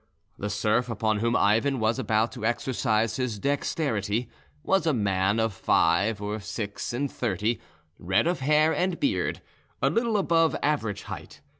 [0.39, 4.31] The serf upon whom Ivan was about to exercise his dexterity
[4.63, 7.61] was a man of five or six and thirty,
[7.99, 9.43] red of hair and beard,
[9.79, 11.41] a little above average height.